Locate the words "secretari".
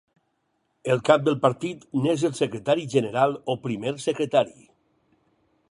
2.41-2.87, 4.07-4.57